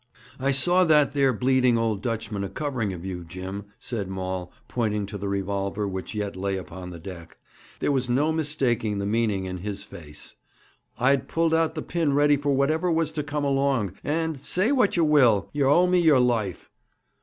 [0.39, 5.05] 'I saw that there bleeding old Dutchman a covering of you, Jim,' said Maul, pointing
[5.05, 7.37] to the revolver which yet lay upon the deck.
[7.79, 10.33] 'There was no mistaking the meaning in his face.
[10.97, 14.97] I'd pulled out the pin ready for whatever was to come along, and, say what
[14.97, 16.71] yer will, yer owe me your life.'